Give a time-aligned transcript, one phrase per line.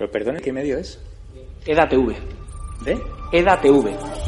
[0.00, 0.98] Pero perdone, ¿qué medio es?
[1.66, 2.14] EDATV.
[2.86, 2.98] ¿De?
[3.32, 4.19] EDATV.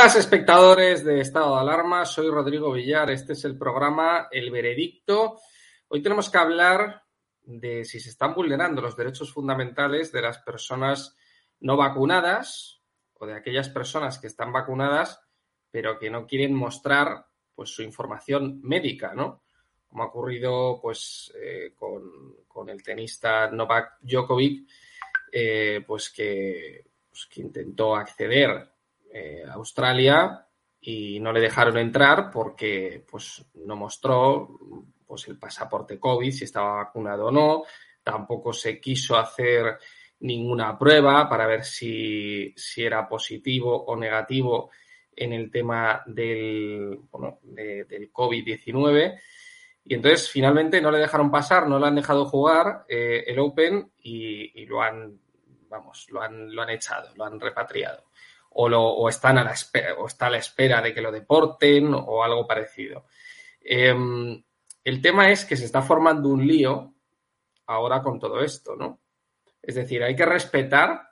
[0.00, 5.38] Buenas espectadores de Estado de Alarma, soy Rodrigo Villar, este es el programa El Veredicto.
[5.88, 7.02] Hoy tenemos que hablar
[7.42, 11.18] de si se están vulnerando los derechos fundamentales de las personas
[11.60, 12.80] no vacunadas
[13.12, 15.20] o de aquellas personas que están vacunadas
[15.70, 19.42] pero que no quieren mostrar pues su información médica, ¿no?
[19.86, 24.66] Como ha ocurrido pues eh, con, el tenista Novak Djokovic,
[25.30, 28.79] eh, pues, que, pues, que, intentó acceder
[29.48, 30.46] a Australia
[30.80, 34.58] y no le dejaron entrar porque pues no mostró
[35.06, 37.64] pues el pasaporte COVID, si estaba vacunado o no,
[38.02, 39.78] tampoco se quiso hacer
[40.20, 44.70] ninguna prueba para ver si, era positivo o negativo
[45.14, 49.20] en el tema del, bueno, del COVID-19.
[49.84, 53.92] Y entonces finalmente no le dejaron pasar, no le han dejado jugar eh, el Open
[54.02, 55.18] y, lo han,
[55.68, 58.04] vamos, lo han, lo han echado, lo han repatriado.
[58.50, 61.94] O, lo, están a la espera, o está a la espera de que lo deporten
[61.94, 63.06] o algo parecido.
[63.60, 64.42] Em,
[64.82, 66.94] el tema es que se está formando un lío
[67.66, 69.00] ahora con todo esto, ¿no?
[69.62, 71.10] Es decir, hay que respetar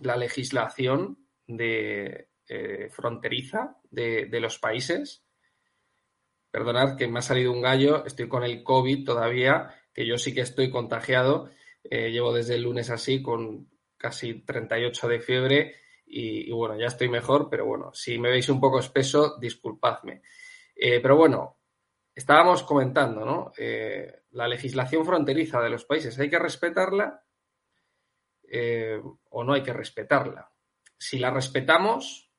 [0.00, 5.24] la legislación de, eh, fronteriza de, los países.
[6.50, 10.34] Perdonad que me ha salido un gallo, estoy con el COVID todavía, que yo sí
[10.34, 11.50] que estoy contagiado.
[11.84, 15.74] Eh, llevo desde el lunes así, con casi 38 de fiebre
[16.12, 20.22] y, bueno, ya estoy mejor, pero bueno, si me veis un poco espeso, disculpadme.
[20.74, 21.58] Eh, pero bueno,
[22.14, 23.52] estábamos comentando, ¿no?
[24.32, 27.24] la legislación fronteriza de los países, ¿hay que respetarla
[28.48, 30.52] eh, o no hay que respetarla?
[30.96, 32.30] Si la respetamos,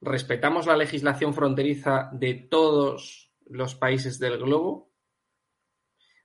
[0.00, 4.92] respetamos la legislación fronteriza de todos los países del globo,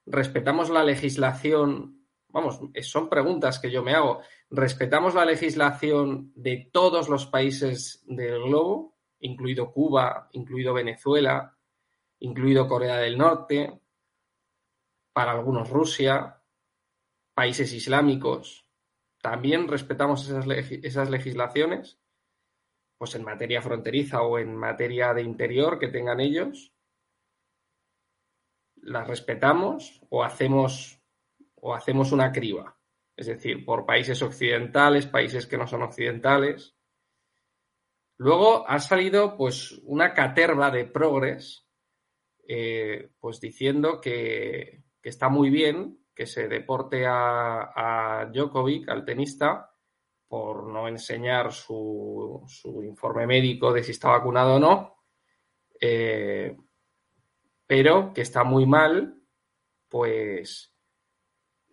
[0.05, 2.02] respetamos la legislación,
[2.33, 8.41] vamos, son preguntas que yo me hago, respetamos la legislación de todos los países del
[8.43, 11.55] globo, incluido Cuba, incluido Venezuela,
[12.19, 13.79] incluido Corea del Norte,
[15.13, 16.41] para algunos Rusia,
[17.35, 18.67] países islámicos,
[19.21, 21.99] también respetamos esas, esas legislaciones,
[22.97, 26.73] pues en materia fronteriza o en materia de interior que tengan ellos,
[28.75, 31.02] las respetamos o hacemos
[31.65, 32.77] o hacemos una criba,
[33.15, 36.75] es decir, por países occidentales, países que no son occidentales.
[38.17, 41.65] Luego ha salido pues una caterva de progres,
[42.47, 49.71] eh, pues diciendo que, que está muy bien que se deporte a, Djokovic, al tenista,
[50.27, 52.45] por no enseñar su,
[52.83, 54.97] informe médico de si está vacunado o no,
[55.79, 56.55] eh,
[57.65, 59.17] pero que está muy mal,
[59.89, 60.72] pues,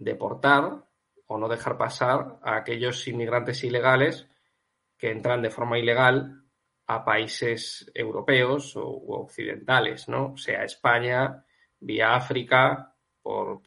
[0.01, 0.85] deportar
[1.27, 4.27] o no dejar pasar a aquellos inmigrantes ilegales
[4.99, 6.43] que entran de forma ilegal
[6.87, 10.37] a países europeos o occidentales, ¿no?
[10.37, 11.45] Sea España,
[11.79, 13.63] vía África, por,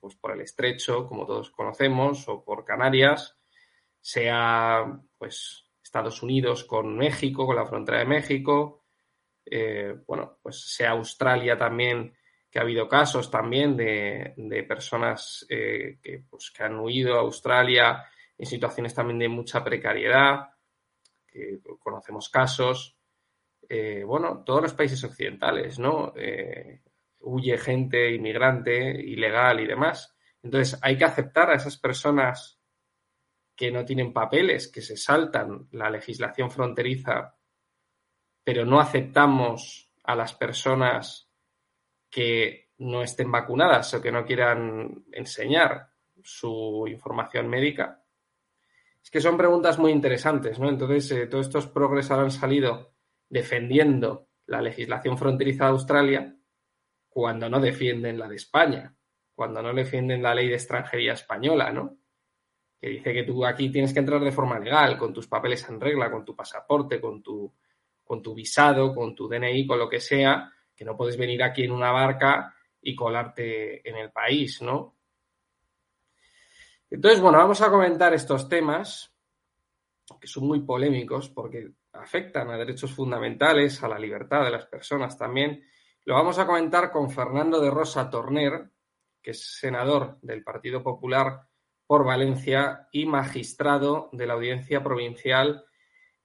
[0.00, 3.36] pues por el estrecho, como todos conocemos, o por Canarias,
[4.00, 8.84] sea pues Estados Unidos con México, con la frontera de México,
[9.44, 12.14] eh, bueno, pues sea Australia también,
[12.52, 18.04] que ha habido casos también de, personas eh, que, pues, que han huido a Australia
[18.36, 20.50] en situaciones también de mucha precariedad,
[21.26, 22.98] que conocemos casos.
[23.66, 26.12] Eh, bueno, todos los países occidentales, ¿no?
[27.20, 30.14] huye gente inmigrante, ilegal y demás.
[30.42, 32.60] Entonces hay que aceptar a esas personas
[33.54, 37.36] que no tienen papeles, que se saltan la legislación fronteriza,
[38.44, 41.21] pero no aceptamos a las personas
[42.12, 45.88] que no estén vacunadas o que no quieran enseñar
[46.22, 48.04] su información médica.
[49.02, 50.68] Es que son preguntas muy interesantes, ¿no?
[50.68, 52.92] Entonces, eh, todos estos progresos han salido
[53.28, 56.36] defendiendo la legislación fronteriza de Australia,
[57.08, 58.94] cuando no defienden la de España,
[59.34, 61.96] cuando no defienden la ley de extranjería española, ¿no?
[62.78, 65.80] Que dice que tú aquí tienes que entrar de forma legal, con tus papeles en
[65.80, 67.52] regla, con tu pasaporte, con tu,
[68.04, 70.52] con tu visado, con tu DNI, con lo que sea,
[70.82, 74.96] que no puedes venir aquí en una barca y colarte en el país, ¿no?
[76.90, 79.14] Entonces, bueno, vamos a comentar estos temas
[80.20, 85.16] que son muy polémicos porque afectan a derechos fundamentales, a la libertad de las personas
[85.16, 85.62] también
[86.04, 88.72] lo vamos a comentar con Fernando de Rosa Torner,
[89.22, 91.46] que es senador del Partido Popular
[91.86, 95.64] por Valencia y magistrado de la Audiencia Provincial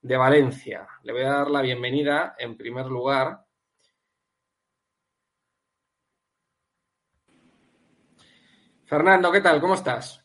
[0.02, 0.88] de Valencia.
[1.04, 3.46] Le voy a dar la bienvenida en primer lugar.
[8.88, 9.60] Fernando, ¿qué tal?
[9.60, 10.24] ¿Cómo estás?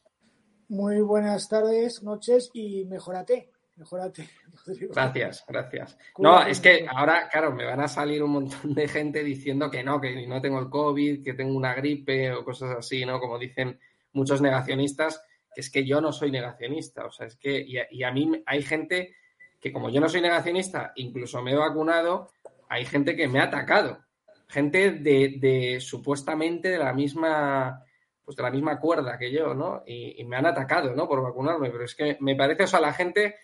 [0.70, 3.51] Muy buenas tardes, noches y mejorate.
[3.75, 4.29] Mejorate.
[4.93, 5.98] Gracias, gracias.
[6.17, 9.84] No, es que ahora, claro, me van a salir un montón de gente diciendo que
[9.84, 13.20] no, que no tengo el COVID, que tengo una gripe o cosas así, ¿no?
[13.20, 13.77] Como dicen
[14.13, 15.22] muchos negacionistas,
[15.53, 17.05] que es que yo no soy negacionista.
[17.05, 19.13] O sea, es que, y a, mí hay gente
[19.60, 22.32] que como yo no soy negacionista, incluso me he vacunado,
[22.70, 24.00] hay gente que me ha atacado,
[24.48, 27.84] gente de, supuestamente de la misma
[28.24, 29.84] pues de la misma cuerda que yo, ¿no?
[29.86, 31.08] Y, me han atacado, ¿no?
[31.08, 33.36] Por vacunarme, pero es que me parece, o sea, la gente,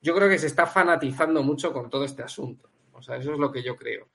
[0.00, 2.68] yo creo que se está fanatizando mucho con todo este asunto.
[2.92, 4.08] O sea, eso es lo que yo creo.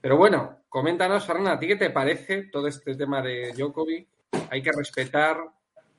[0.00, 4.08] Pero bueno, coméntanos, Fernanda, ¿a ti qué te parece todo este tema de Djokovic?
[4.50, 5.38] Hay que respetar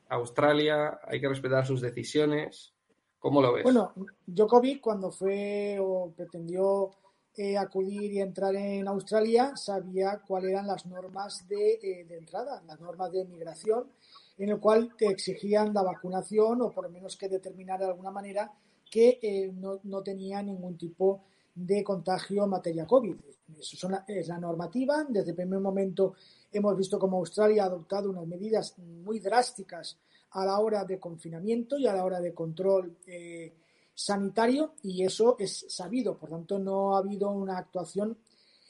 [0.10, 2.74] Australia, hay que respetar sus decisiones.
[3.20, 3.64] ¿Cómo lo ves?
[3.64, 3.94] Bueno,
[4.28, 6.92] Djokovic cuando fue o pretendió
[7.38, 12.64] eh, acudir y entrar en Australia sabía cuáles eran las normas de, eh, de, entrada,
[12.66, 13.90] las normas de migración,
[14.38, 18.12] en el cual te exigían la vacunación o por lo menos que determinar de alguna
[18.12, 18.52] manera
[18.90, 21.24] que eh, no, no, tenía ningún tipo
[21.54, 23.16] de contagio en materia COVID.
[23.60, 25.06] Eso es la normativa.
[25.08, 26.14] Desde el primer momento
[26.54, 29.98] hemos visto cómo Australia ha adoptado unas medidas muy drásticas
[30.32, 32.98] a la hora de confinamiento y a la hora de control
[33.96, 36.18] sanitario y eso es sabido.
[36.18, 38.18] Por tanto, no ha habido una actuación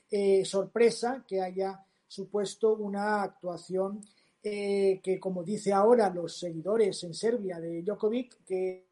[0.10, 4.02] eh, sorpresa que haya supuesto una actuación
[4.42, 8.86] eh, que, como dice ahora los seguidores en Serbia de Djokovic, que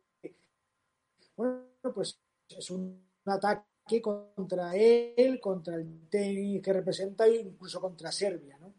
[1.36, 2.18] bueno, pues
[2.50, 8.58] es un ataque contra él, contra el tenis que representa e incluso contra Serbia.
[8.60, 8.74] ¿no?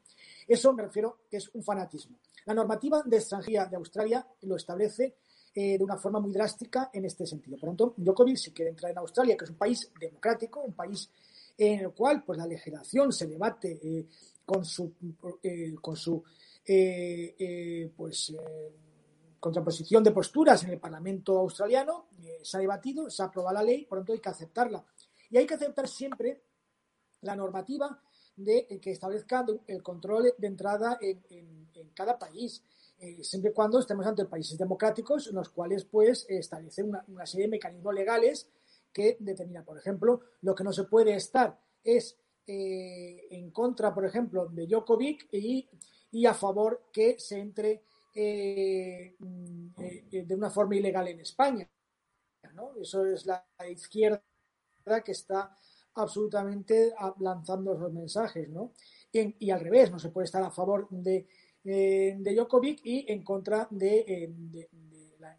[0.47, 2.19] Eso me refiero que es un fanatismo.
[2.47, 5.17] La normativa de extranjería de Australia lo establece
[5.55, 7.57] eh, de una forma muy drástica en este sentido.
[7.57, 10.75] Por lo tanto, Djokovic, si quiere entrar en Australia, que es un país democrático, un
[10.75, 11.09] país
[11.57, 14.07] en el cual pues, la legislación se debate eh,
[14.45, 14.93] con su,
[15.43, 16.23] eh, con su
[17.97, 18.35] pues,
[19.39, 22.09] contraposición de posturas en el Parlamento australiano,
[22.43, 24.85] se ha debatido, se ha aprobado la ley, por lo tanto hay que aceptarla.
[25.31, 26.43] Y hay que aceptar siempre
[27.21, 28.01] la normativa
[28.37, 32.63] de que establezca el control de entrada en, cada país.
[32.99, 37.47] Eh, siempre y cuando estemos ante países democráticos en los cuales pues establecen una, serie
[37.47, 38.49] de mecanismos legales
[38.93, 44.05] que determinan, por ejemplo, lo que no se puede estar es eh, en contra, por
[44.07, 45.69] ejemplo, de Djokovic y,
[46.13, 47.83] y a favor que se entre
[48.15, 51.69] eh, de una forma ilegal en España.
[52.81, 54.23] Eso es la izquierda
[55.05, 55.57] que está
[55.95, 58.73] absolutamente lanzando esos mensajes, ¿no?
[59.13, 61.27] Y, al revés, no se puede estar a favor de,
[61.67, 64.69] eh, de Djokovic y en contra de, eh,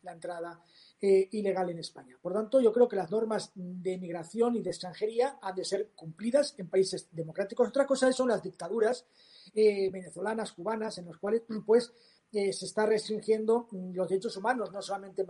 [0.01, 0.60] la, entrada
[1.00, 2.17] eh, ilegal en España.
[2.20, 5.91] Por tanto, yo creo que las normas de migración y de extranjería han de ser
[5.96, 7.67] cumplidas en países democráticos.
[7.67, 9.05] Otra cosa son las dictaduras
[9.53, 11.94] venezolanas, cubanas, en las cuales pues
[12.32, 15.24] se está restringiendo los derechos humanos, no solamente,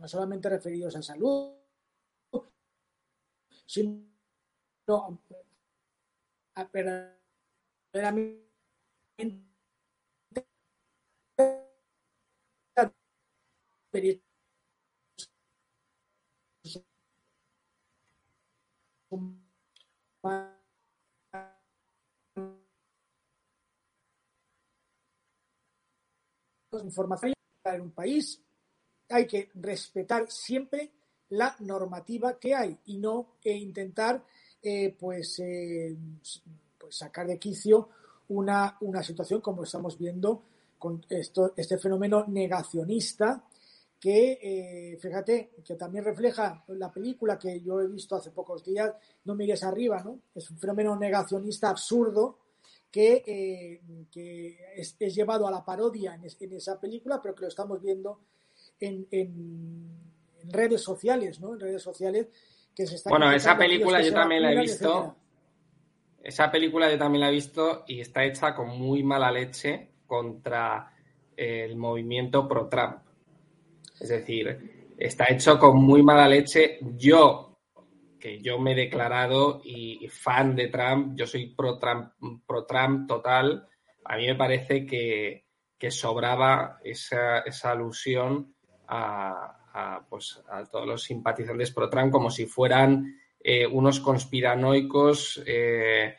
[0.00, 1.52] no solamente referidos a salud,
[3.64, 4.02] sino
[4.88, 5.20] no,
[6.72, 8.46] verdaderamente
[26.84, 27.32] información
[27.64, 28.40] en un país
[29.08, 30.90] hay que respetar siempre
[31.30, 34.24] la normativa que hay y no intentar
[34.62, 35.96] eh, pues, eh,
[36.78, 37.88] pues sacar de quicio
[38.28, 40.42] una, una situación como estamos viendo
[40.78, 43.42] con esto, este fenómeno negacionista
[44.06, 48.92] que, eh, fíjate, que también refleja la película que yo he visto hace pocos días,
[49.24, 50.20] No mires arriba, ¿no?
[50.34, 52.38] Es un fenómeno negacionista absurdo
[52.90, 53.80] que,
[54.12, 58.20] que es, llevado a la parodia en, esa película, pero que lo estamos viendo
[58.78, 59.90] en, en,
[60.40, 61.54] en redes sociales, ¿no?
[61.54, 62.28] En redes sociales
[63.06, 65.16] bueno, esa película yo también la he visto.
[66.22, 70.92] Esa película yo también la he visto y está hecha con muy mala leche contra
[71.36, 73.05] el movimiento pro-Trump.
[74.00, 76.78] Es decir, está hecho con muy mala leche.
[76.96, 77.58] Yo,
[78.18, 82.12] que yo me he declarado y, fan de Trump, yo soy pro-Trump
[82.46, 83.68] pro -Trump total,
[84.04, 85.44] a mí me parece que,
[85.88, 88.56] sobraba esa, esa alusión
[88.88, 95.40] a, a, pues, a todos los simpatizantes pro Trump como si fueran eh, unos conspiranoicos,
[95.46, 96.16] eh,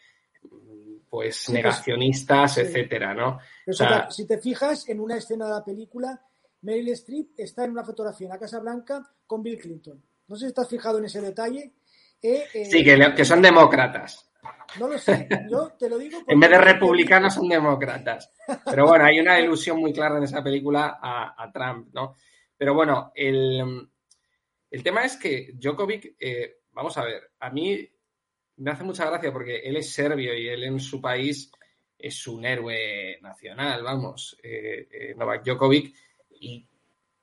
[1.09, 3.39] pues negacionistas, etcétera, ¿no?
[4.09, 6.21] si te fijas en una escena de la película,
[6.61, 10.03] Meryl Streep está en una fotografía en la Casa Blanca con Bill Clinton.
[10.27, 11.73] No sé si estás fijado en ese detalle.
[12.21, 14.29] Eh, sí, que, son demócratas.
[14.79, 16.19] No lo sé, yo te lo digo.
[16.27, 18.31] en vez de republicanos son demócratas.
[18.65, 22.15] Pero bueno, hay una ilusión muy clara en esa película a, a Trump, ¿no?
[22.57, 23.89] Pero bueno, el,
[24.83, 27.87] tema es que Djokovic, eh, vamos a ver, a mí
[28.57, 31.51] me hace mucha gracia porque él es serbio y él en su país
[31.97, 35.95] es un héroe nacional, vamos, eh, eh, Novak Djokovic.
[36.39, 36.67] Y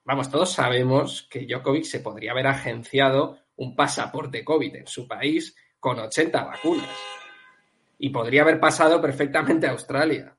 [0.05, 5.57] vamos, todos sabemos que Djokovic se podría haber agenciado un pasaporte COVID en su país
[5.79, 6.91] con 80 vacunas.
[7.99, 10.37] Y podría haber pasado perfectamente a Australia.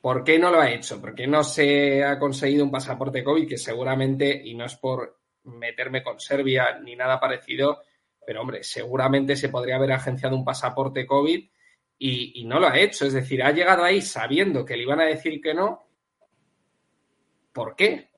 [0.00, 1.00] ¿Por qué no lo ha hecho?
[1.00, 5.18] ¿Por qué no se ha conseguido un pasaporte COVID que seguramente, y no es por
[5.44, 7.82] meterme con Serbia ni nada parecido,
[8.24, 11.48] pero hombre, seguramente se podría haber agenciado un pasaporte COVID
[11.98, 13.06] y, no lo ha hecho.
[13.06, 15.87] Es decir, ha llegado ahí sabiendo que le iban a decir que no.
[17.58, 18.10] ¿Por qué?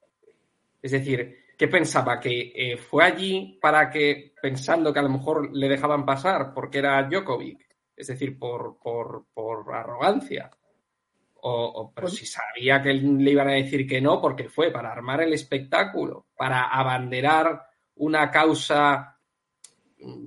[0.83, 2.21] Es decir, ¿qué pensaba?
[2.21, 6.79] ¿Que eh, fue allí para que, pensando que a lo mejor le dejaban pasar porque
[6.79, 7.67] era Djokovic?
[7.97, 10.51] Es decir, por, por, por arrogancia.
[11.43, 14.93] O, pero pues si sabía que le iban a decir que no, porque fue para
[14.93, 17.63] armar el espectáculo, para abanderar
[17.97, 19.19] una causa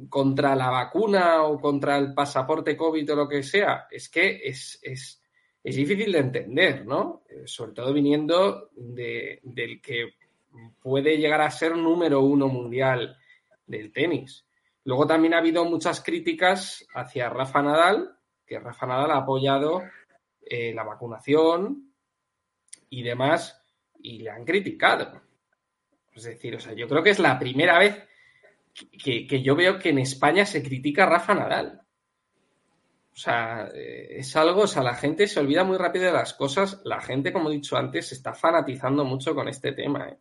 [0.10, 4.80] contra la vacuna o contra el pasaporte COVID o lo que sea, es que es,
[4.82, 5.23] es,
[5.64, 7.24] es difícil de entender, ¿no?
[7.30, 10.16] Eh, sobre todo viniendo de, del que
[10.82, 13.18] puede llegar a ser número uno mundial
[13.66, 14.46] del tenis.
[14.84, 19.82] Luego también ha habido muchas críticas hacia Rafa Nadal, que Rafa Nadal ha apoyado
[20.42, 21.94] eh, la vacunación
[22.90, 23.64] y demás,
[24.00, 25.22] y le han criticado.
[26.14, 28.06] Es decir, o sea, yo creo que es la primera vez
[28.74, 31.82] que, yo veo que en España se critica a Rafa Nadal.
[33.14, 36.34] O sea, eh, es algo, o sea, la gente se olvida muy rápido de las
[36.34, 36.82] cosas.
[36.84, 40.10] La gente, como he dicho antes, se está fanatizando mucho con este tema.
[40.10, 40.18] ¿eh?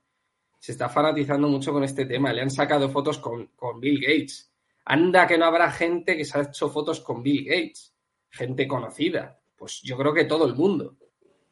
[0.59, 2.33] Se está fanatizando mucho con este tema.
[2.33, 4.53] Le han sacado fotos con, con Bill Gates.
[4.85, 7.95] Anda que no habrá gente que se ha hecho fotos con Bill Gates.
[8.31, 10.97] Gente conocida pues yo creo que todo el mundo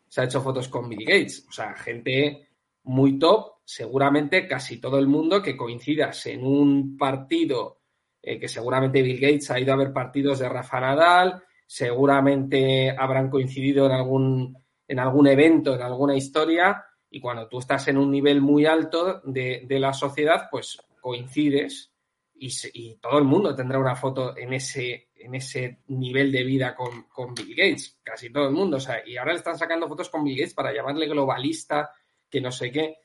[0.09, 1.47] se ha hecho fotos con Bill Gates.
[1.49, 2.49] O sea, gente
[2.83, 7.80] muy top, seguramente casi todo el mundo que coincidas en un partido,
[8.23, 13.31] eh, que seguramente Bill Gates ha ido a ver partidos de Rafa Nadal, seguramente habrán
[13.31, 18.11] coincidido en algún, en algún evento, en alguna historia, y cuando tú estás en un
[18.11, 21.93] nivel muy alto de, la sociedad, pues coincides
[22.35, 26.75] y, y, todo el mundo tendrá una foto en ese, en ese nivel de vida
[26.75, 28.79] con, Bill Gates, casi todo el mundo.
[28.79, 31.91] O sea, y ahora le están sacando fotos con Bill Gates para llamarle globalista,
[32.29, 32.97] que no sé qué.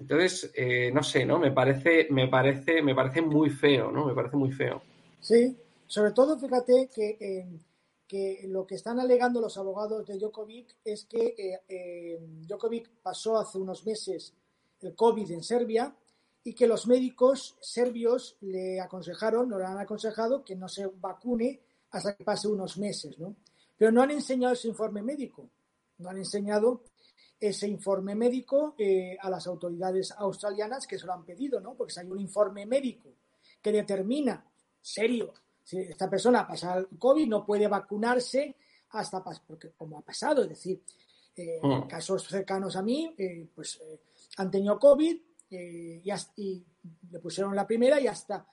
[0.00, 1.38] Entonces, eh, no sé, ¿no?
[1.38, 4.06] Me parece, me parece, me parece muy feo, ¿no?
[4.06, 4.80] Me parece muy feo.
[5.20, 5.54] Sí,
[5.86, 7.46] sobre todo fíjate que, eh,
[8.08, 13.58] que lo que están alegando los abogados de Djokovic es que eh, Djokovic pasó hace
[13.58, 14.32] unos meses
[14.80, 15.94] el COVID en Serbia
[16.42, 21.60] y que los médicos serbios le aconsejaron, no le han aconsejado que no se vacune
[21.90, 23.36] hasta que pase unos meses, ¿no?
[23.76, 25.50] Pero no han enseñado ese informe médico,
[25.98, 26.82] no han enseñado
[27.40, 31.74] ese informe médico eh, a las autoridades australianas que se lo han pedido, ¿no?
[31.74, 33.08] Porque si hay un informe médico
[33.62, 34.44] que determina,
[34.80, 35.32] serio,
[35.64, 38.56] si esta persona pasa el COVID, no puede vacunarse
[38.90, 40.82] hasta, porque como ha pasado, es decir,
[41.36, 41.86] eh, mm.
[41.86, 43.80] casos cercanos a mí, eh, pues
[44.36, 45.16] han tenido COVID,
[45.50, 46.02] eh,
[46.36, 46.64] y,
[47.10, 48.46] le pusieron la primera y hasta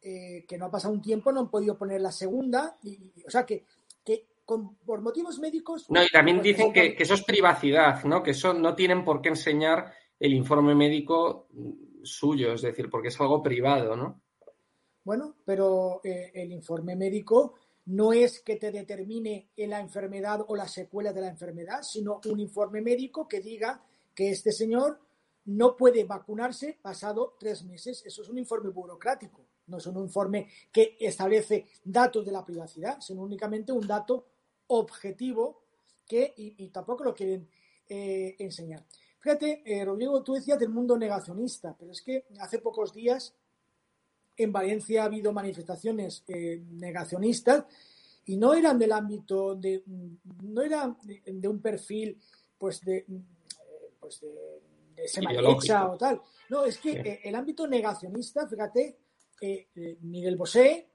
[0.00, 2.78] eh, que no ha pasado un tiempo no han podido poner la segunda.
[2.82, 3.64] Y, o sea que,
[4.04, 5.90] que por motivos médicos.
[5.90, 8.22] No, y también pues, dicen que, eso es privacidad, ¿no?
[8.22, 11.48] Que eso no tienen por qué enseñar el informe médico
[12.02, 14.20] suyo, es decir, porque es algo privado, ¿no?
[15.04, 17.54] Bueno, pero eh, el informe médico
[17.86, 22.40] no es que te determine la enfermedad o la secuela de la enfermedad, sino un
[22.40, 23.82] informe médico que diga
[24.14, 24.98] que este señor
[25.46, 28.02] no puede vacunarse pasado tres meses.
[28.06, 33.00] Eso es un informe burocrático, no es un informe que establece datos de la privacidad,
[33.00, 34.24] sino únicamente un dato
[34.78, 35.62] objetivo
[36.06, 37.48] que y, tampoco lo quieren
[37.88, 38.84] eh, enseñar.
[39.20, 43.34] Fíjate, eh, Rodrigo, tú decías del mundo negacionista, pero es que hace pocos días
[44.36, 47.64] en Valencia ha habido manifestaciones eh, negacionistas
[48.26, 49.82] y no eran del ámbito de,
[50.42, 52.18] no eran de, un perfil
[52.58, 53.06] pues de,
[54.00, 54.28] pues de
[54.96, 56.20] de o tal.
[56.48, 58.96] No, es que el ámbito negacionista, fíjate,
[60.00, 60.93] Miguel Bosé,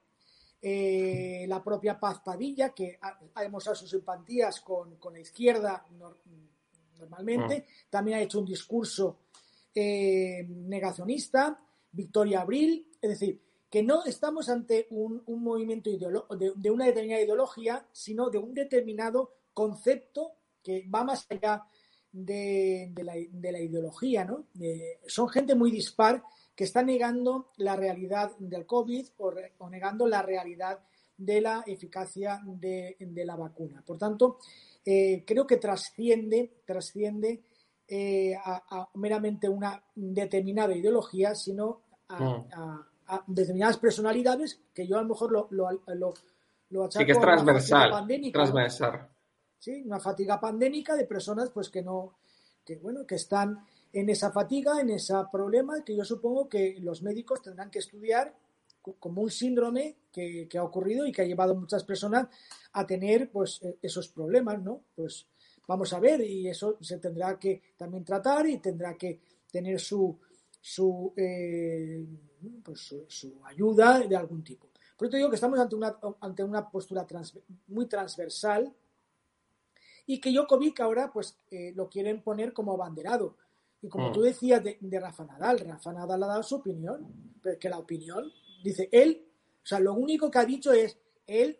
[0.62, 5.86] la propia Paz Padilla, que ha, demostrado sus simpatías con, la izquierda
[6.98, 7.86] normalmente, ah.
[7.88, 9.20] también ha hecho un discurso
[9.74, 11.56] negacionista,
[11.92, 17.86] Victoria Abril, es decir, que no estamos ante un, movimiento de, de, una determinada ideología,
[17.92, 21.64] sino de un determinado concepto que va más allá
[22.12, 24.46] de, la, ideología, ¿no?
[25.06, 26.22] son gente muy dispar
[26.60, 30.78] que está negando la realidad del COVID o, negando la realidad
[31.16, 33.82] de la eficacia de, la vacuna.
[33.82, 34.40] Por tanto,
[34.84, 37.44] eh, creo que trasciende, trasciende
[37.88, 43.20] eh, a, meramente una determinada ideología, sino a, mm.
[43.28, 45.70] determinadas personalidades que yo a lo mejor lo, lo,
[46.68, 49.08] lo, achaco sí que es transversal, transversal.
[49.58, 49.82] ¿sí?
[49.86, 52.18] Una fatiga pandémica de personas pues que no,
[52.66, 57.02] que bueno, que están en esa fatiga, en ese problema, que yo supongo que los
[57.02, 58.34] médicos tendrán que estudiar
[58.98, 62.28] como un síndrome que, ha ocurrido y que ha llevado muchas personas
[62.72, 64.84] a tener pues e, esos problemas, ¿no?
[64.94, 65.26] Pues
[65.66, 70.18] vamos a ver y eso se tendrá que también tratar y tendrá que tener su
[70.60, 72.04] su, eh,
[72.62, 74.68] pues su, ayuda de algún tipo.
[74.96, 77.06] Por eso te digo que estamos ante una, ante una postura
[77.68, 78.72] muy transversal
[80.06, 83.36] y que Jokovic ahora pues eh, lo quieren poner como abanderado.
[83.82, 84.12] Y como mm.
[84.12, 88.30] tú decías de, Rafa Nadal, Rafa Nadal ha dado su opinión, pero que la opinión,
[88.62, 89.26] dice él,
[89.62, 91.58] o sea, lo único que ha dicho es, él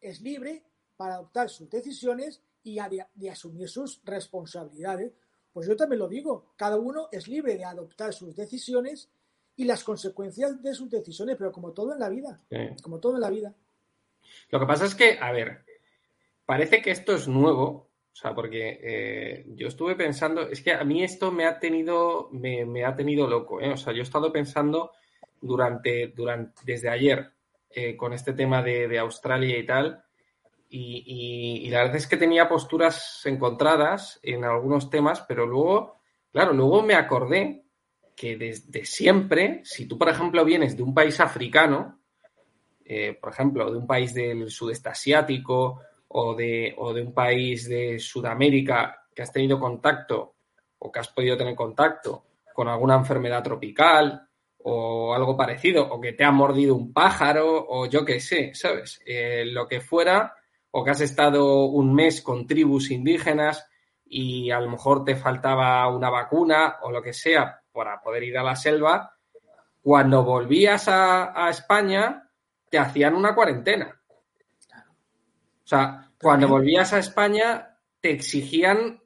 [0.00, 0.64] es libre
[0.96, 2.78] para adoptar sus decisiones y
[3.14, 5.12] de asumir sus responsabilidades.
[5.52, 9.10] Pues yo también lo digo, cada uno es libre de adoptar sus decisiones
[9.56, 12.40] y las consecuencias de sus decisiones, pero como todo en la vida,
[12.82, 13.54] como todo en la vida.
[14.50, 15.64] Lo que pasa es que, a ver,
[16.46, 20.84] parece que esto es nuevo, o sea, porque eh, yo estuve pensando, es que a
[20.84, 23.72] mí esto me ha tenido, me, ha tenido loco, ¿eh?
[23.72, 24.92] o sea, yo he estado pensando
[25.40, 27.30] durante, durante desde ayer
[27.70, 30.04] eh, con este tema de, Australia y tal,
[30.68, 36.82] y, la verdad es que tenía posturas encontradas en algunos temas, pero luego, claro, luego
[36.82, 37.64] me acordé
[38.14, 42.00] que desde siempre, si tú, por ejemplo, vienes de un país africano,
[43.20, 45.80] por ejemplo, de un país del sudeste asiático
[46.12, 50.34] o de, o de un país de Sudamérica que has tenido contacto
[50.78, 54.28] o que has podido tener contacto con alguna enfermedad tropical
[54.62, 59.00] o algo parecido, o que te ha mordido un pájaro, o yo qué sé, ¿sabes?
[59.06, 60.34] Eh, lo que fuera,
[60.70, 63.66] o que has estado un mes con tribus indígenas
[64.04, 68.36] y a lo mejor te faltaba una vacuna o lo que sea para poder ir
[68.36, 69.16] a la selva,
[69.80, 72.28] cuando volvías a, España
[72.68, 73.99] te hacían una cuarentena.
[75.70, 79.00] O sea, cuando volvías a España te exigían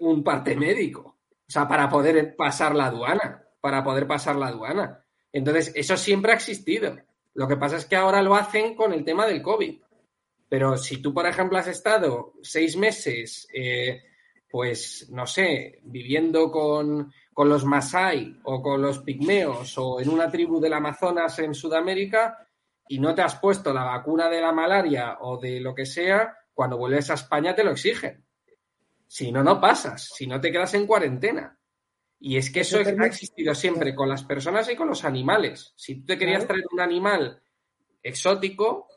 [0.00, 1.16] un parte médico,
[1.48, 5.02] o sea, para poder pasar la aduana, para poder pasar la aduana.
[5.32, 6.98] Entonces, eso siempre ha existido.
[7.32, 9.80] Lo que pasa es que ahora lo hacen con el tema del COVID.
[10.50, 14.02] Pero si tú, por ejemplo, has estado seis meses, eh,
[14.50, 20.60] pues, no sé, viviendo con, los Masai o con los pigmeos o en una tribu
[20.60, 22.45] del Amazonas en Sudamérica
[22.88, 26.36] y no te has puesto la vacuna de la malaria o de lo que sea,
[26.54, 28.24] cuando vuelves a España te lo exigen.
[29.06, 31.58] Si no, no pasas, si no te quedas en cuarentena.
[32.18, 35.74] Y es que eso, ha existido siempre con las personas y con los animales.
[35.76, 37.42] Si tú te querías traer un animal
[38.02, 38.88] exótico,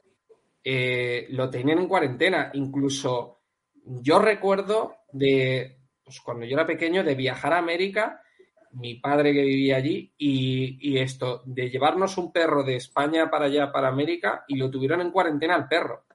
[0.64, 2.50] eh, lo tenían en cuarentena.
[2.54, 3.42] Incluso
[3.84, 8.22] yo recuerdo de, pues cuando yo era pequeño, de viajar a América,
[8.74, 13.72] mi padre que vivía allí, y, esto, de llevarnos un perro de España para allá,
[13.72, 16.06] para América, y lo tuvieron en cuarentena al perro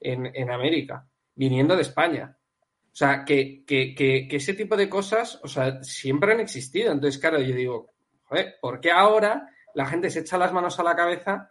[0.00, 2.36] en, América, viniendo de España.
[2.38, 6.92] O sea, que, que, ese tipo de cosas, o sea, siempre han existido.
[6.92, 7.90] Entonces, claro, yo digo,
[8.24, 11.50] joder, ¿por qué ahora la gente se echa las manos a la cabeza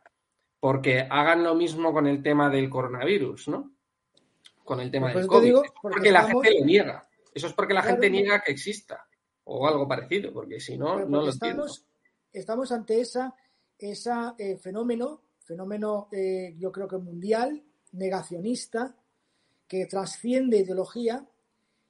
[0.59, 3.73] porque hagan lo mismo con el tema del coronavirus, ¿no?
[4.63, 5.53] Con el tema del COVID.
[5.79, 7.07] porque, la gente lo niega.
[7.31, 9.05] Eso es porque la gente niega que exista
[9.45, 11.65] o algo parecido, porque si no, no lo estamos, entiendo.
[12.33, 13.35] Estamos ante esa,
[13.77, 18.95] esa eh, fenómeno, fenómeno eh, yo creo que mundial, negacionista,
[19.67, 21.25] que trasciende ideología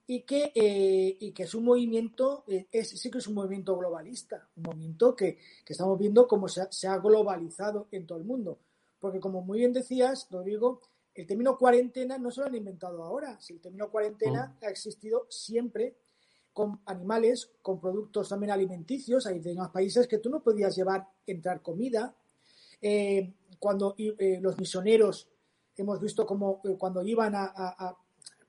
[0.07, 4.47] y que, eh, y que es un movimiento, es, sí que es un movimiento globalista,
[4.57, 8.59] un movimiento que, estamos viendo cómo se se ha, globalizado en todo el mundo.
[8.99, 10.81] Porque como muy bien decías, Rodrigo,
[11.13, 13.39] el término cuarentena no se lo han inventado ahora.
[13.39, 15.95] Si el término cuarentena ha existido siempre
[16.55, 19.27] con animales, con productos también alimenticios.
[19.27, 22.15] Hay demás países que tú no podías llevar, entrar comida.
[22.81, 25.27] Eh, cuando eh, los misioneros
[25.75, 27.93] hemos visto como eh, cuando iban a,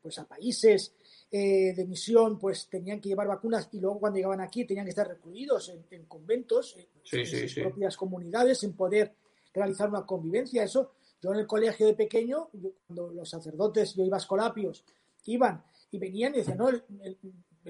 [0.01, 0.95] pues a países
[1.29, 5.09] de misión, pues tenían que llevar vacunas y luego cuando llegaban aquí tenían que estar
[5.09, 9.16] recluidos en, conventos, en sus propias comunidades, sin poder
[9.53, 10.62] realizar una convivencia.
[10.62, 12.51] Eso, yo en el colegio de pequeño,
[12.87, 14.85] cuando los sacerdotes, yo iba a escolapios,
[15.25, 16.83] iban y venían y decían, no, el,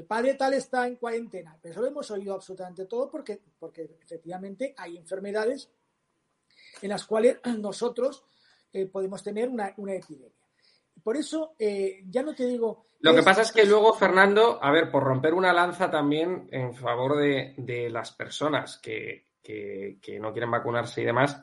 [0.02, 1.58] padre tal está en cuarentena.
[1.60, 5.70] Pero eso lo hemos oído absolutamente todo porque, porque efectivamente hay enfermedades
[6.82, 8.24] en las cuales nosotros
[8.72, 10.30] eh, podemos tener una, epidemia.
[11.02, 12.86] Por eso, eh, ya no te digo...
[13.00, 16.74] Lo que pasa es que luego, Fernando, a ver, por romper una lanza también en
[16.74, 21.40] favor de, las personas que, que, no quieren vacunarse y demás,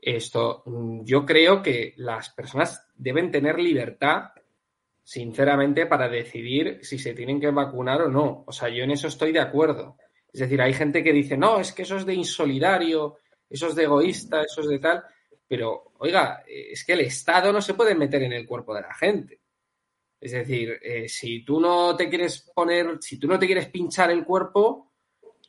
[0.00, 4.32] esto, mm, yo creo que las personas deben tener libertad,
[5.08, 8.44] sinceramente, para decidir si se tienen que vacunar o no.
[8.46, 9.96] O sea, yo en eso estoy de acuerdo.
[10.30, 13.16] Es decir, hay gente que dice, no, es que eso es de insolidario,
[13.48, 15.02] eso es de egoísta, eso es de tal.
[15.46, 18.92] Pero, oiga, es que el Estado no se puede meter en el cuerpo de la
[18.92, 19.40] gente.
[20.20, 24.10] Es decir, eh, si tú no te quieres poner, si tú no te quieres pinchar
[24.10, 24.92] el cuerpo,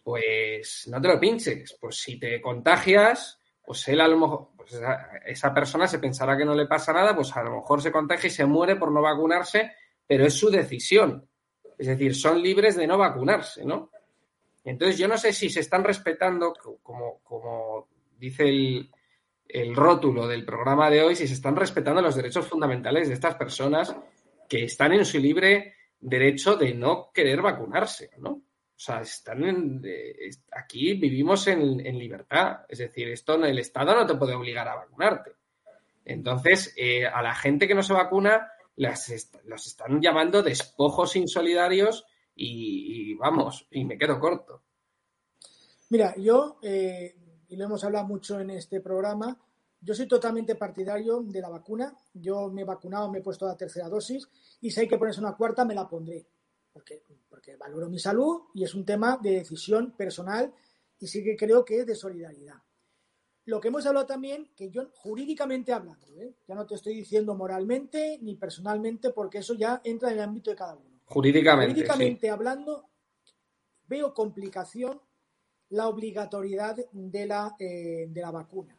[0.01, 1.77] pues no te lo pinches.
[1.81, 4.81] Pues si te contagias, pues él a lo mejor, pues
[5.25, 8.27] esa, persona se pensará que no le pasa nada, pues a lo mejor se contagia
[8.27, 9.71] y se muere por no vacunarse,
[10.05, 11.27] pero es su decisión.
[11.77, 13.89] Es decir, son libres de no vacunarse, ¿no?
[14.63, 16.53] Entonces yo no sé si se están respetando,
[16.83, 18.91] como, como dice el,
[19.47, 23.35] el rótulo del programa de hoy, si se están respetando los derechos fundamentales de estas
[23.35, 23.95] personas
[24.47, 28.41] que están en su libre derecho de no querer vacunarse, ¿no?
[28.79, 29.81] O sea, están en,
[30.53, 32.61] aquí vivimos en, libertad.
[32.69, 35.33] Es decir, esto en el Estado no te puede obligar a vacunarte.
[36.05, 39.13] Entonces, eh, a la gente que no se vacuna, las
[39.43, 44.63] los están llamando despojos insolidarios y, vamos, y me quedo corto.
[45.89, 47.17] Mira, yo, eh,
[47.49, 49.37] y lo hemos hablado mucho en este programa,
[49.81, 51.93] yo soy totalmente partidario de la vacuna.
[52.13, 54.29] Yo me he vacunado, me he puesto la tercera dosis
[54.61, 56.25] y si hay que ponerse una cuarta, me la pondré.
[56.79, 60.53] Porque, porque valoro mi salud y es un tema de decisión personal
[60.97, 62.55] y sí que creo que es de solidaridad.
[63.45, 66.35] Lo que hemos hablado también, que yo jurídicamente hablando, ¿eh?
[66.47, 70.51] ya no te estoy diciendo moralmente ni personalmente, porque eso ya entra en el ámbito
[70.51, 71.01] de cada uno.
[71.05, 71.73] Jurídicamente.
[71.73, 72.89] Jurídicamente hablando,
[73.87, 75.01] veo complicación
[75.69, 78.77] la obligatoriedad de la, eh, de la vacuna.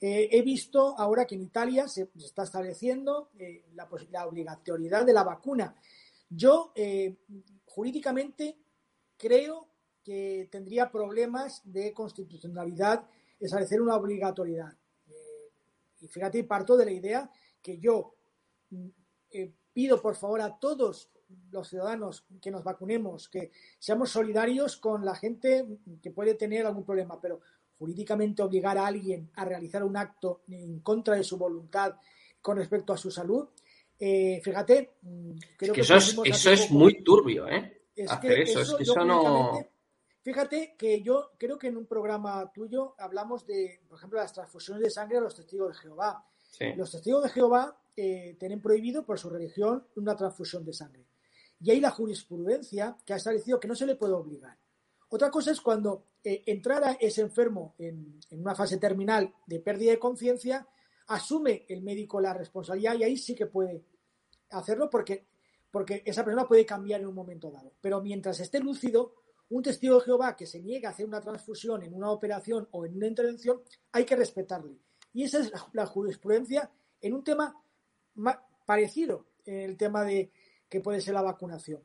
[0.00, 5.12] Eh, he visto ahora que en Italia se, está estableciendo eh, la, la, obligatoriedad de
[5.12, 5.76] la vacuna.
[6.34, 7.16] Yo, eh,
[7.66, 8.58] jurídicamente,
[9.16, 9.68] creo
[10.02, 13.06] que tendría problemas de constitucionalidad
[13.38, 14.76] establecer una obligatoriedad.
[16.00, 18.14] y fíjate, parto de la idea que yo
[18.70, 18.88] mm,
[19.72, 21.10] pido, por favor, a todos
[21.50, 25.66] los ciudadanos que nos vacunemos, que seamos solidarios con la gente
[26.02, 27.40] que puede tener algún problema, pero
[27.78, 31.96] jurídicamente obligar a alguien a realizar un acto en contra de su voluntad
[32.40, 33.48] con respecto a su salud,
[34.04, 37.84] eh, fíjate, mm, creo que, eso, es, eso es muy turbio, ¿eh?
[38.08, 39.64] Hacer eso, es que eso no...
[40.22, 44.82] Fíjate que yo creo que en un programa tuyo hablamos de, por ejemplo, las transfusiones
[44.82, 46.26] de sangre a los testigos de Jehová.
[46.76, 51.06] Los testigos de Jehová eh, tienen prohibido por su religión una transfusión de sangre.
[51.60, 54.58] Y hay la jurisprudencia que ha establecido que no se le puede obligar.
[55.10, 60.00] Otra cosa es cuando eh, entrara ese enfermo en, una fase terminal de pérdida de
[60.00, 60.66] conciencia,
[61.06, 63.91] asume el médico la responsabilidad y ahí sí que puede
[64.52, 65.26] hacerlo porque,
[65.70, 67.72] porque esa persona puede cambiar en un momento dado.
[67.80, 69.14] Pero mientras esté lúcido,
[69.50, 72.86] un testigo de Jehová que se niega a hacer una transfusión en una operación o
[72.86, 73.60] en una intervención,
[73.92, 74.78] hay que respetarle.
[75.12, 77.62] Y esa es la, jurisprudencia en un tema
[78.64, 80.32] parecido, el tema de
[80.68, 81.82] que puede ser la vacunación.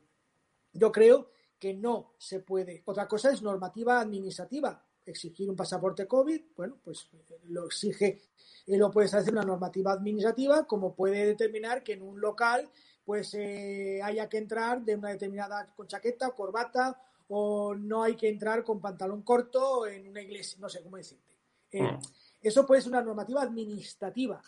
[0.72, 2.82] Yo creo que no se puede.
[2.86, 4.82] Otra cosa es normativa administrativa.
[5.08, 8.22] Exigir un pasaporte COVID, bueno, pues eh, lo exige,
[8.66, 12.70] y lo puede hacer una normativa administrativa, como puede determinar que en un local
[13.04, 18.28] pues eh, haya que entrar de una determinada con chaqueta, corbata, o no hay que
[18.28, 21.34] entrar con pantalón corto en una iglesia, no sé cómo decirte.
[21.72, 22.00] Eh, mm.
[22.42, 24.42] Eso puede ser una normativa administrativa,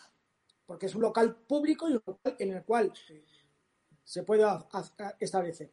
[0.65, 2.93] porque es un local público y un local en el cual
[4.03, 4.45] se puede
[5.19, 5.71] establecer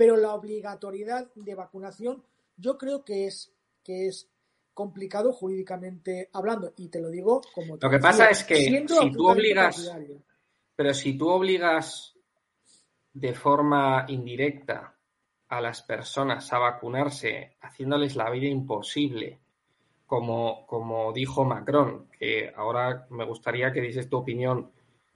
[0.00, 2.24] pero la obligatoriedad de vacunación
[2.56, 4.28] yo creo que es, que es
[4.74, 9.28] complicado jurídicamente hablando y te lo digo como lo que pasa es que si tú
[9.28, 9.92] obligas
[10.74, 12.14] pero si tú obligas
[13.12, 14.94] de forma indirecta
[15.48, 19.40] a las personas a vacunarse haciéndoles la vida imposible
[20.06, 24.70] como, como dijo Macron que ahora me gustaría que dices tu opinión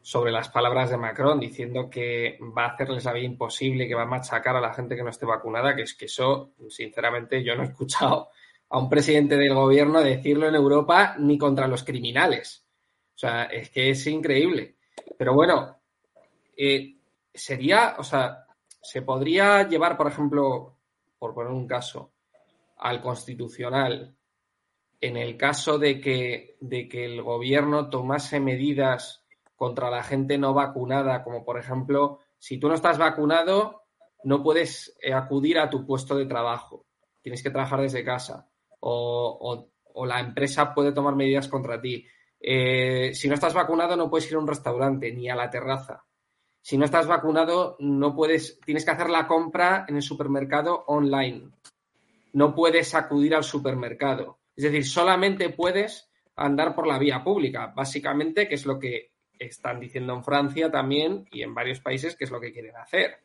[0.04, 4.02] sobre las palabras de Macron diciendo que va a hacerles la vida imposible, que va
[4.02, 7.56] a machacar a la gente que no esté vacunada, que es que eso, sinceramente, yo
[7.56, 8.28] no he escuchado
[8.74, 12.66] a un presidente del gobierno decirlo en Europa ni contra los criminales.
[13.14, 14.78] O sea, es que es increíble.
[15.16, 15.76] Pero bueno,
[16.56, 16.96] eh,
[17.32, 18.48] sería, o sea,
[18.82, 20.76] se podría llevar, por ejemplo,
[21.20, 22.14] por poner un caso,
[22.78, 24.16] al constitucional,
[25.00, 30.52] en el caso de que, de que el gobierno tomase medidas contra la gente no
[30.52, 33.84] vacunada, como por ejemplo, si tú no estás vacunado,
[34.24, 36.86] no puedes eh, acudir a tu puesto de trabajo,
[37.22, 38.48] tienes que trabajar desde casa
[38.86, 42.06] o, la empresa puede tomar medidas contra ti.
[42.40, 46.04] Eh, si no estás vacunado, no puedes ir a un restaurante ni a la terraza.
[46.60, 51.50] Si no estás vacunado, no puedes, tienes que hacer la compra en el supermercado online.
[52.32, 54.38] No puedes acudir al supermercado.
[54.56, 59.80] Es decir, solamente puedes andar por la vía pública, básicamente, que es lo que están
[59.80, 63.18] diciendo en Francia también y en varios países que es lo que quieren hacer.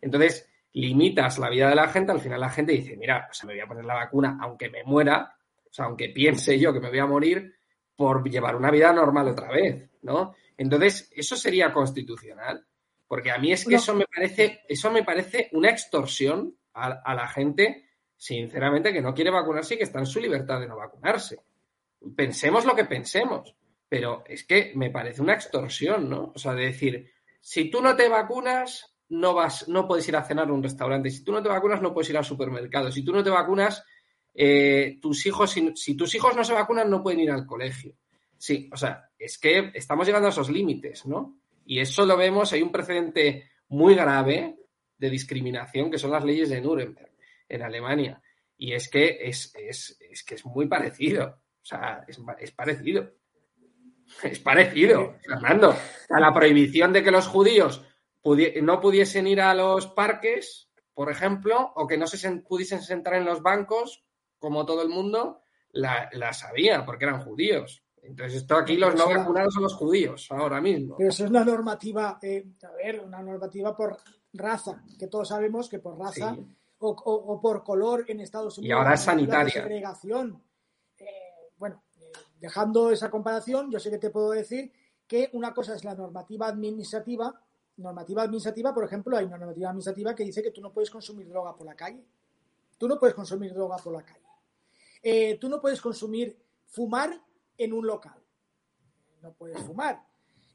[0.00, 3.60] Entonces, limitas la vida de la gente, al final la gente dice, mira, me voy
[3.60, 6.98] a poner la vacuna aunque me muera, o sea, aunque piense yo que me voy
[6.98, 7.54] a morir
[7.96, 10.34] por llevar una vida normal otra vez, ¿no?
[10.56, 12.64] Entonces, eso sería constitucional,
[13.06, 17.14] porque a mí es que eso me parece, eso me parece una extorsión a, a
[17.14, 20.76] la gente, sinceramente, que no quiere vacunarse y que está en su libertad de no
[20.76, 21.40] vacunarse.
[22.14, 23.54] pensemos lo que pensemos,
[23.88, 26.32] pero es que me parece una extorsión, ¿no?
[26.34, 30.24] O sea, de decir, si tú no te vacunas, no vas, no puedes ir a
[30.24, 31.10] cenar a un restaurante.
[31.10, 32.92] Si tú no te vacunas, no puedes ir al supermercado.
[32.92, 33.84] Si tú no te vacunas,
[34.34, 37.94] eh, tus hijos, si, tus hijos no se vacunan, no pueden ir al colegio.
[38.36, 41.38] Sí, o sea, es que estamos llegando a esos límites, ¿no?
[41.64, 44.56] Y eso lo vemos, hay un precedente muy grave
[44.96, 47.12] de discriminación que son las leyes de Nuremberg
[47.48, 48.22] en Alemania.
[48.56, 49.52] Y es que es,
[50.26, 51.40] que es muy parecido.
[51.62, 53.12] O sea, es, es parecido.
[54.22, 55.76] Es parecido, Fernando.
[56.08, 57.84] A la prohibición de que los judíos
[58.62, 63.24] no pudiesen ir a los parques, por ejemplo, o que no se pudiesen sentar en
[63.24, 64.04] los bancos,
[64.38, 67.82] como todo el mundo, la, sabía, porque eran judíos.
[68.02, 70.96] Entonces, esto aquí los no vacunados son los judíos, ahora mismo.
[70.96, 73.98] Pero eso es una normativa, eh, a ver, una normativa por
[74.32, 76.36] raza, que todos sabemos que por raza
[76.78, 78.68] o, por color en Estados Unidos.
[78.68, 79.62] Y ahora es sanitaria.
[79.62, 80.42] Segregación.
[80.96, 81.06] Eh,
[81.56, 84.72] bueno, eh, dejando esa comparación, yo sé que te puedo decir
[85.06, 87.40] que una cosa es la normativa administrativa
[87.78, 91.28] normativa administrativa, por ejemplo, hay una normativa administrativa que dice que tú no puedes consumir
[91.28, 92.04] droga por la calle.
[92.76, 94.26] Tú no puedes consumir droga por la calle.
[95.02, 96.36] Eh, tú no puedes consumir,
[96.66, 97.20] fumar
[97.56, 98.20] en un local.
[99.22, 100.04] No puedes fumar.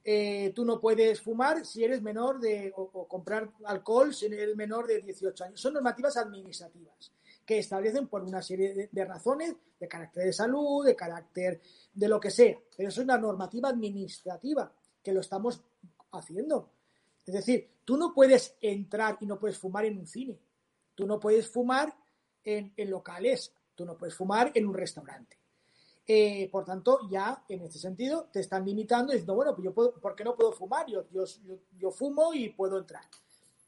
[0.06, 4.86] Eh, tú no puedes fumar si eres menor de, o, comprar alcohol si eres menor
[4.86, 5.62] de 18 años.
[5.62, 7.14] Son normativas administrativas
[7.46, 11.62] que establecen por una serie de, de, razones de carácter de salud, de carácter
[11.94, 12.58] de lo que sea.
[12.76, 15.62] Pero eso es una normativa administrativa que lo estamos
[16.12, 16.70] haciendo.
[17.26, 20.38] Es decir, tú no puedes entrar y no puedes fumar en un cine.
[20.96, 21.96] Tú no puedes fumar
[22.44, 23.54] en, locales.
[23.76, 25.38] Tú no puedes fumar en un restaurante.
[26.06, 29.94] Eh, por tanto, ya en este sentido te están limitando diciendo, bueno, pues yo puedo,
[29.94, 30.86] ¿por qué no puedo fumar?
[30.88, 31.06] Yo,
[31.80, 33.04] yo, fumo y puedo entrar.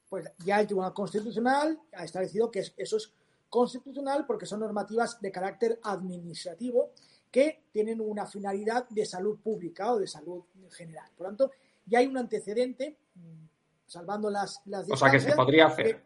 [0.09, 3.13] Pues ya el Tribunal Constitucional ha establecido que eso es
[3.49, 6.91] constitucional porque son normativas de carácter administrativo
[7.31, 11.09] que tienen una finalidad de salud pública o de salud general.
[11.17, 11.51] Por tanto,
[11.85, 12.97] ya hay un antecedente
[13.85, 16.03] salvando las, las O sea que se podría hacer.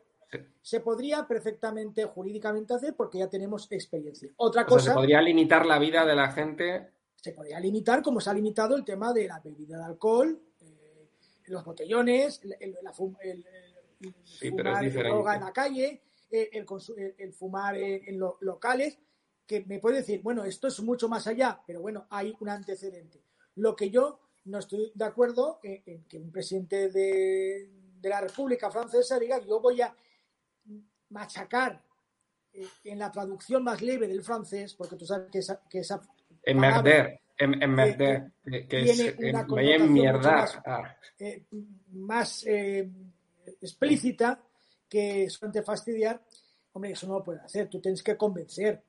[0.62, 4.30] Se podría perfectamente jurídicamente hacer porque ya tenemos experiencia.
[4.38, 4.92] Otra cosa.
[4.92, 6.92] se podría limitar la vida de la gente.
[7.16, 11.10] Se podría limitar, como se ha limitado el tema de la bebida de alcohol, eh,
[11.48, 19.00] los botellones, el, fumar droga en la calle, el, fumar en, los locales,
[19.46, 23.22] que me puede decir, bueno, esto es mucho más allá, pero bueno, hay un antecedente.
[23.56, 27.70] Lo que yo no estoy de acuerdo en, que un presidente de,
[28.04, 29.94] la República Francesa diga yo voy a
[31.10, 31.84] machacar
[32.54, 36.02] eh, en la traducción más leve del francés, porque tú sabes que esa, que esa
[36.44, 37.20] Emmerder,
[37.68, 38.32] merder,
[38.68, 39.46] que, es una
[39.80, 40.42] mierda.
[40.42, 40.98] más, ah.
[41.20, 41.46] eh,
[41.92, 42.90] más eh,
[43.62, 44.42] explícita
[44.88, 46.22] que suele fastidiar.
[46.72, 47.70] Hombre, eso no lo puede hacer.
[47.70, 48.82] Tú tienes que convencer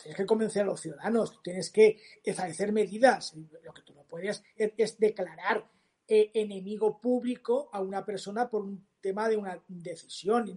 [0.00, 3.34] tienes que convencer a los ciudadanos, tienes que establecer medidas.
[3.62, 5.68] Lo que tú no puedes es, declarar
[6.08, 10.52] eh, enemigo público a una persona por un tema de una decisión,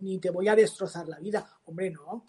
[0.00, 1.60] ni, te voy a destrozar la vida.
[1.64, 2.24] Hombre, no.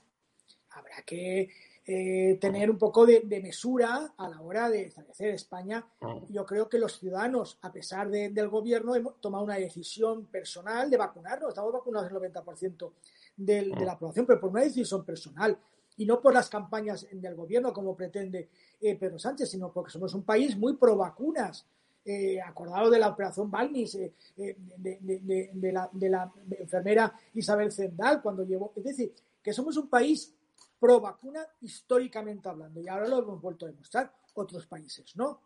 [0.72, 1.50] Habrá que
[1.86, 5.86] eh, tener un poco de, mesura a la hora de establecer España.
[6.30, 10.98] Yo creo que los ciudadanos, a pesar del gobierno, hemos tomado una decisión personal de
[10.98, 11.50] vacunarnos.
[11.50, 12.94] Estamos vacunados el 90%
[13.36, 15.58] de la población, pero por una decisión personal
[15.98, 18.50] y no por las campañas del gobierno como pretende
[18.80, 21.66] eh, Pedro Sánchez, sino porque somos un país muy pro vacunas.
[22.04, 28.74] Eh, acordado de la operación Balmis, eh, de, la, enfermera Isabel Zendal cuando llevó.
[28.76, 30.34] Es decir, que somos un país
[30.80, 35.42] pro vacuna históricamente hablando y ahora lo hemos vuelto a demostrar otros países, ¿no?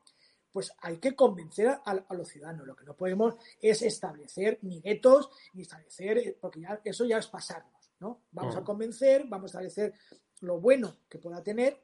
[0.50, 2.66] Pues hay que convencer a, los ciudadanos.
[2.66, 7.28] Lo que no podemos es establecer ni vetos ni establecer, porque ya, eso ya es
[7.28, 8.22] pasarnos, ¿no?
[8.32, 9.94] Vamos a convencer, vamos a establecer
[10.42, 11.80] lo bueno que pueda tener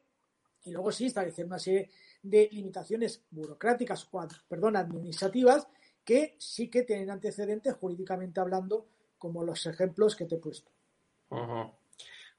[0.64, 1.90] y luego sí establecer una serie
[2.22, 5.68] de limitaciones burocráticas o, perdón, administrativas
[6.04, 8.88] que sí que tienen antecedentes jurídicamente hablando,
[9.18, 10.72] como los ejemplos que te he puesto.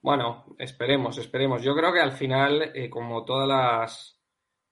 [0.01, 1.63] Bueno, esperemos, esperemos.
[1.63, 4.21] Yo creo que al final, eh, como todas las,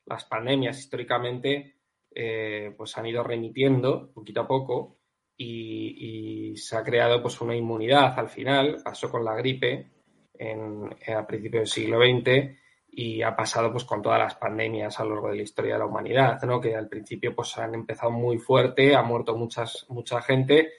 [0.06, 1.76] las pandemias históricamente,
[2.12, 4.98] eh, pues han ido remitiendo poquito a poco
[5.36, 8.82] y, y, se ha creado pues una inmunidad al final.
[8.84, 9.99] Pasó con la gripe,
[10.40, 12.56] en, a principios del siglo XX
[12.92, 15.78] y ha pasado pues con todas las pandemias a lo largo de la historia de
[15.80, 16.60] la humanidad, ¿no?
[16.60, 20.72] que al principio pues han empezado muy fuerte, ha muerto mucha gente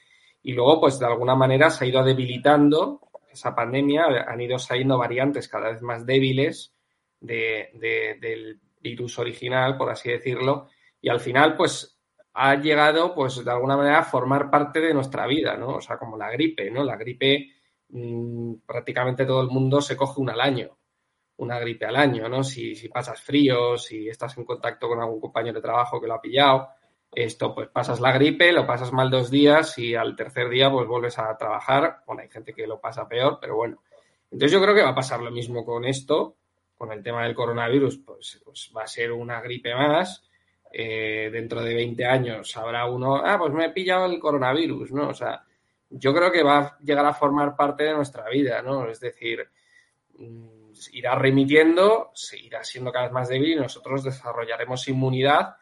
[0.43, 3.01] y luego pues de alguna manera se ha ido debilitando
[3.31, 6.73] esa pandemia, han ido saliendo variantes cada vez más débiles
[7.19, 7.69] de,
[8.19, 10.67] del virus original, por así decirlo,
[10.99, 11.97] y al final pues
[12.33, 15.75] ha llegado pues de alguna manera a formar parte de nuestra vida, ¿no?
[15.75, 16.83] O sea, como la gripe, ¿no?
[16.83, 17.47] La gripe
[17.91, 20.77] Mm, prácticamente todo el mundo se coge una al año.
[21.37, 22.43] una gripe al año, ¿no?
[22.43, 26.13] Si, si pasas frío, si estás en contacto con algún compañero de trabajo que lo
[26.13, 26.69] ha pillado,
[27.11, 30.87] esto pues pasas la gripe, lo pasas mal dos días y al tercer día pues
[30.87, 32.03] vuelves a trabajar.
[32.05, 33.81] Bueno, hay gente que lo pasa peor, pero bueno.
[34.31, 36.37] Entonces yo creo que va a pasar lo mismo con esto,
[36.77, 40.23] con el tema del coronavirus, pues, pues va a ser una gripe más.
[40.71, 45.09] Eh, dentro de 20 años habrá uno, ah, pues me he pillado el coronavirus, ¿no?
[45.09, 45.43] O sea,
[45.91, 48.87] yo creo que va a llegar a formar parte de nuestra vida, ¿no?
[48.89, 49.47] Es decir,
[50.17, 55.55] mm, irá remitiendo, se irá siendo cada vez más débil y nosotros desarrollaremos inmunidad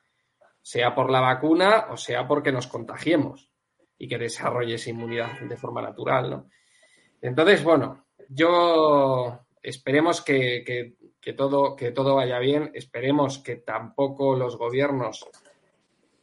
[0.62, 3.50] sea por la vacuna o sea porque nos contagiemos
[3.98, 6.50] y que desarrolle esa inmunidad de forma natural, ¿no?
[7.22, 10.96] Entonces, bueno, yo esperemos que,
[11.36, 15.28] todo, que todo vaya bien, esperemos que tampoco los gobiernos,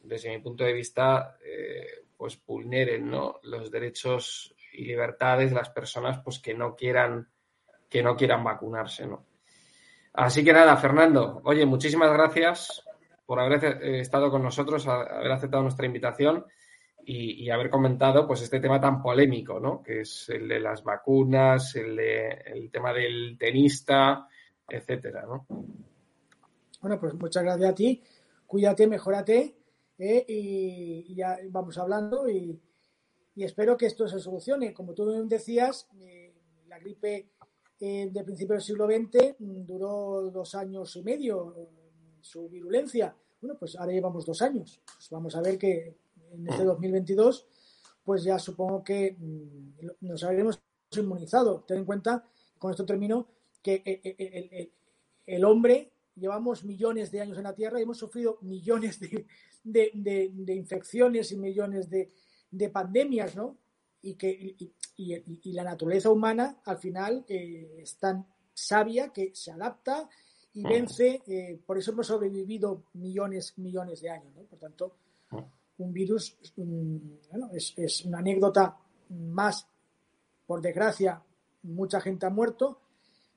[0.01, 6.19] desde mi punto de vista, eh, pues vulneren los derechos y libertades de las personas
[6.23, 7.29] pues que no quieran
[7.89, 9.25] que no quieran vacunarse, ¿no?
[10.13, 12.83] Así que nada, Fernando, oye, muchísimas gracias
[13.25, 16.45] por haber eh, estado con nosotros, haber aceptado nuestra invitación
[17.09, 19.81] y, haber comentado pues este tema tan polémico, ¿no?
[19.81, 24.27] Que es el de las vacunas, el, de, el tema del tenista,
[24.67, 25.45] etcétera, ¿no?
[26.81, 28.03] Bueno, pues muchas gracias a ti.
[28.45, 29.55] Cuídate, mejórate
[29.97, 32.59] eh, y, ya vamos hablando y,
[33.35, 34.73] espero que esto se solucione.
[34.73, 36.33] Como tú decías, eh,
[36.67, 37.29] la gripe
[37.79, 41.53] de principio del siglo XX duró dos años y medio
[42.21, 43.15] su virulencia.
[43.41, 44.81] Bueno, pues ahora llevamos dos años.
[44.85, 45.95] Pues vamos a ver que
[46.31, 47.47] en este 2022,
[48.03, 50.59] pues ya supongo que mm, nos habremos
[50.97, 51.63] inmunizado.
[51.67, 52.23] Ten en cuenta,
[52.57, 53.27] con esto termino,
[53.61, 54.71] que eh, eh, eh,
[55.25, 59.27] el, hombre llevamos millones de años en la Tierra y hemos sufrido millones de,
[59.63, 63.57] infecciones y millones de, pandemias, ¿no?
[64.01, 64.55] Y, que,
[64.95, 70.09] y, la naturaleza humana al final es tan sabia que se adapta
[70.57, 70.69] y mm.
[70.69, 74.33] vence, eh, por eso hemos sobrevivido millones, millones de años.
[74.35, 74.41] ¿no?
[74.43, 74.95] Por tanto,
[75.29, 75.37] mm.
[75.77, 78.75] un virus bueno, es, una anécdota
[79.09, 79.67] más,
[80.47, 81.21] por desgracia,
[81.61, 82.81] mucha gente ha muerto.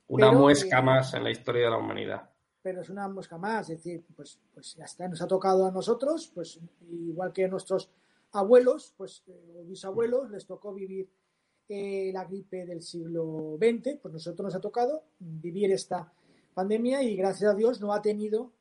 [0.07, 2.30] Una muesca eh, más en la historia de la humanidad.
[2.63, 5.71] Pero es una muesca más, es decir, pues, pues ya está, nos ha tocado a
[5.71, 6.59] nosotros, pues
[6.89, 7.89] igual que a nuestros
[8.33, 11.09] abuelos, pues eh, o bisabuelos, les tocó vivir
[12.13, 16.11] la gripe del siglo XX, pues nosotros nos ha tocado vivir esta
[16.53, 18.51] pandemia y gracias a Dios no ha tenido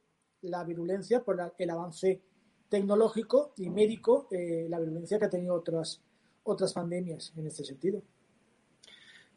[0.42, 2.20] la virulencia por el avance
[2.68, 6.00] tecnológico y médico, eh, la virulencia que ha tenido otras,
[6.44, 8.00] otras pandemias en este sentido.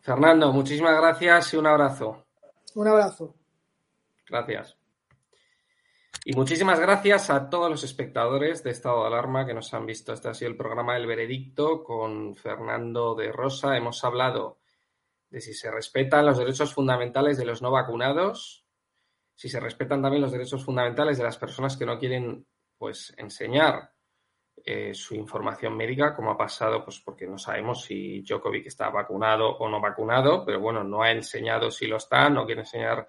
[0.02, 2.26] Fernando, muchísimas gracias y un abrazo.
[2.76, 3.34] Un abrazo.
[4.28, 4.78] Gracias.
[6.26, 10.14] Y muchísimas gracias a todos los espectadores de Estado de Alarma que nos han visto.
[10.14, 13.76] Este ha sido el programa El Veredicto con Fernando de Rosa.
[13.76, 14.60] Hemos hablado
[15.30, 18.66] de si se respetan los derechos fundamentales de los no vacunados,
[19.36, 22.46] si se respetan también los derechos fundamentales de las personas que no quieren
[22.78, 23.92] pues enseñar
[24.64, 29.58] eh, su información médica, como ha pasado, pues porque no sabemos si Djokovic está vacunado
[29.58, 33.08] o no vacunado, pero bueno, no ha enseñado si lo está, no quiere enseñar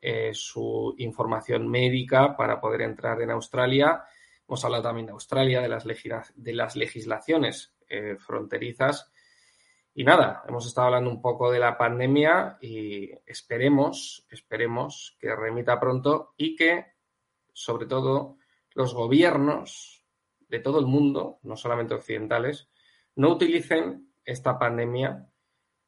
[0.00, 4.04] eh, su información médica para poder entrar en Australia.
[4.46, 5.68] Hemos hablado también de Australia, de
[6.54, 9.10] las, legislaciones eh, fronterizas
[9.98, 15.80] y nada, hemos estado hablando un poco de la pandemia y esperemos, esperemos que remita
[15.80, 16.86] pronto y que,
[17.52, 18.38] sobre todo,
[18.74, 20.04] los gobiernos
[20.48, 22.68] de todo el mundo, no solamente occidentales,
[23.16, 25.28] no utilicen esta pandemia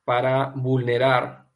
[0.02, 1.46] para vulnerar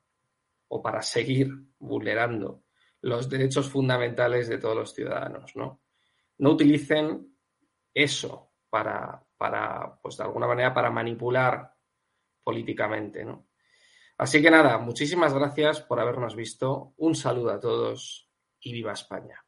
[0.68, 1.48] o para seguir
[1.86, 2.64] vulnerando
[3.02, 5.82] los derechos fundamentales de todos los ciudadanos, ¿no?
[6.38, 7.36] No utilicen
[7.92, 11.72] eso para, para pues de alguna manera, para manipular
[12.42, 13.48] políticamente, ¿no?
[14.16, 16.94] Así que nada, muchísimas gracias por habernos visto.
[16.96, 18.30] Un saludo a todos
[18.60, 19.44] y viva España.